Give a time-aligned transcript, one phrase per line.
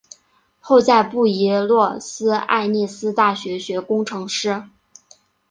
[0.59, 4.63] 后在布宜诺斯艾利斯大学学工程师。